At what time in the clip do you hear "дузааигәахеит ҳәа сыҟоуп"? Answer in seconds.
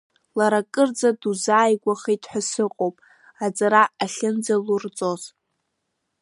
1.19-2.95